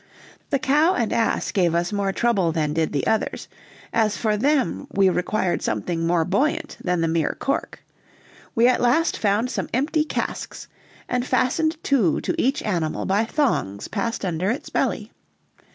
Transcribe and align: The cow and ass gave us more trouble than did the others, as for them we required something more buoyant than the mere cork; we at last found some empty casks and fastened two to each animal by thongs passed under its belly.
The 0.49 0.57
cow 0.57 0.95
and 0.95 1.13
ass 1.13 1.51
gave 1.51 1.75
us 1.75 1.93
more 1.93 2.11
trouble 2.11 2.51
than 2.51 2.73
did 2.73 2.91
the 2.91 3.05
others, 3.05 3.47
as 3.93 4.17
for 4.17 4.35
them 4.35 4.87
we 4.91 5.09
required 5.09 5.61
something 5.61 6.07
more 6.07 6.25
buoyant 6.25 6.75
than 6.83 7.01
the 7.01 7.07
mere 7.07 7.37
cork; 7.39 7.83
we 8.55 8.67
at 8.67 8.81
last 8.81 9.15
found 9.15 9.51
some 9.51 9.69
empty 9.75 10.03
casks 10.03 10.67
and 11.07 11.23
fastened 11.23 11.77
two 11.83 12.19
to 12.21 12.33
each 12.41 12.63
animal 12.63 13.05
by 13.05 13.25
thongs 13.25 13.87
passed 13.87 14.25
under 14.25 14.49
its 14.49 14.69
belly. 14.71 15.11